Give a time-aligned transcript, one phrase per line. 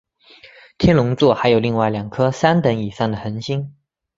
[0.79, 3.75] 天龙座还有另外两颗三等以上的恒星。